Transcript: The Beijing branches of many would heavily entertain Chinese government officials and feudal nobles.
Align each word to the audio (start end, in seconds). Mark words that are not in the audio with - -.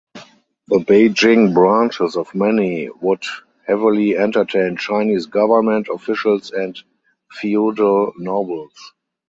The 0.67 0.77
Beijing 0.79 1.53
branches 1.53 2.15
of 2.17 2.33
many 2.33 2.89
would 3.01 3.21
heavily 3.67 4.17
entertain 4.17 4.75
Chinese 4.75 5.27
government 5.27 5.89
officials 5.91 6.49
and 6.49 6.75
feudal 7.33 8.11
nobles. 8.17 8.93